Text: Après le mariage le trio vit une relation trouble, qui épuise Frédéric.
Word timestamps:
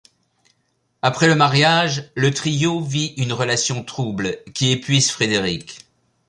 Après 1.03 1.27
le 1.27 1.35
mariage 1.35 2.09
le 2.15 2.33
trio 2.33 2.79
vit 2.81 3.13
une 3.17 3.33
relation 3.33 3.83
trouble, 3.83 4.39
qui 4.55 4.71
épuise 4.71 5.11
Frédéric. 5.11 5.85